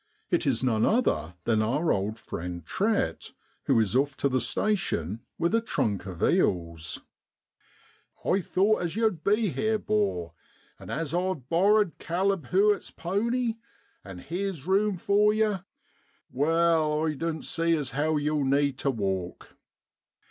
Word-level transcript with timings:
It 0.31 0.47
is 0.47 0.63
none 0.63 0.83
other 0.83 1.35
than 1.43 1.61
our 1.61 1.91
old 1.91 2.17
friend 2.17 2.65
Trett, 2.65 3.33
who 3.65 3.79
is 3.79 3.95
off 3.95 4.17
to 4.17 4.29
the 4.29 4.41
station 4.41 5.21
with 5.37 5.53
a 5.53 5.61
trunk 5.61 6.07
of 6.07 6.23
eels. 6.23 7.01
<I 8.25 8.39
thowt 8.39 8.81
as 8.81 8.95
yow'd 8.95 9.23
be 9.23 9.49
here, 9.49 9.77
'bor, 9.77 10.33
an' 10.79 10.89
as 10.89 11.13
I've 11.13 11.47
borrered 11.49 11.99
Caleb 11.99 12.47
Hewitt's 12.47 12.89
pony 12.89 13.57
an' 14.03 14.17
heer's 14.17 14.63
rume 14.65 14.97
for 14.99 15.35
yer, 15.35 15.65
wal, 16.31 17.05
I 17.07 17.13
doan't 17.13 17.45
see 17.45 17.75
as 17.75 17.91
how 17.91 18.17
yow'll 18.17 18.43
need 18.43 18.79
tu 18.79 18.89
walk.' 18.89 19.55